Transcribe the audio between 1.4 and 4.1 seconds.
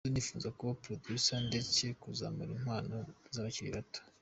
ndetse nkazamura impano z’abakiri bato.